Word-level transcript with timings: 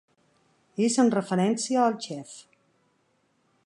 És 0.87 0.95
en 1.03 1.13
referència 1.17 1.85
al 1.91 2.01
xef. 2.07 2.35